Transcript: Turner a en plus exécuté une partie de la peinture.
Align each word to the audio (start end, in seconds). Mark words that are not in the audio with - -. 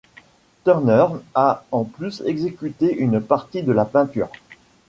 Turner 0.63 1.09
a 1.35 1.63
en 1.71 1.83
plus 1.83 2.23
exécuté 2.25 2.91
une 2.97 3.21
partie 3.21 3.61
de 3.61 3.71
la 3.71 3.85
peinture. 3.85 4.29